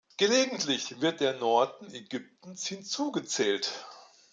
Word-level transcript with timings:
Gelegentlich 0.17 0.99
wird 1.01 1.19
der 1.19 1.33
Norden 1.37 1.93
Ägyptens 1.93 2.65
hinzugezählt. 2.65 3.85